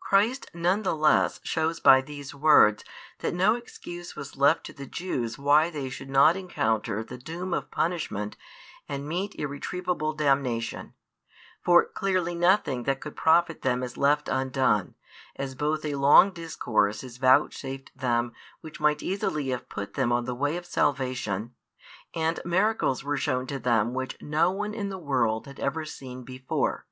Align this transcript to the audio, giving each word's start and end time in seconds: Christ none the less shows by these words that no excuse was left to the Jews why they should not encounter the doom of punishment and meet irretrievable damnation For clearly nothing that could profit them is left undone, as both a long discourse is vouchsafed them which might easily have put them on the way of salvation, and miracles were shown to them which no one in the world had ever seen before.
Christ 0.00 0.50
none 0.52 0.82
the 0.82 0.92
less 0.96 1.38
shows 1.44 1.78
by 1.78 2.00
these 2.00 2.34
words 2.34 2.82
that 3.20 3.32
no 3.32 3.54
excuse 3.54 4.16
was 4.16 4.36
left 4.36 4.66
to 4.66 4.72
the 4.72 4.86
Jews 4.86 5.38
why 5.38 5.70
they 5.70 5.88
should 5.88 6.10
not 6.10 6.34
encounter 6.36 7.04
the 7.04 7.16
doom 7.16 7.54
of 7.54 7.70
punishment 7.70 8.36
and 8.88 9.06
meet 9.06 9.36
irretrievable 9.38 10.14
damnation 10.14 10.94
For 11.60 11.84
clearly 11.84 12.34
nothing 12.34 12.82
that 12.90 13.00
could 13.00 13.14
profit 13.14 13.62
them 13.62 13.84
is 13.84 13.96
left 13.96 14.28
undone, 14.28 14.96
as 15.36 15.54
both 15.54 15.84
a 15.84 15.94
long 15.94 16.32
discourse 16.32 17.04
is 17.04 17.18
vouchsafed 17.18 17.96
them 17.96 18.32
which 18.62 18.80
might 18.80 19.00
easily 19.00 19.50
have 19.50 19.68
put 19.68 19.94
them 19.94 20.10
on 20.10 20.24
the 20.24 20.34
way 20.34 20.56
of 20.56 20.66
salvation, 20.66 21.54
and 22.16 22.40
miracles 22.44 23.04
were 23.04 23.16
shown 23.16 23.46
to 23.46 23.60
them 23.60 23.94
which 23.94 24.20
no 24.20 24.50
one 24.50 24.74
in 24.74 24.88
the 24.88 24.98
world 24.98 25.46
had 25.46 25.60
ever 25.60 25.84
seen 25.84 26.24
before. 26.24 26.84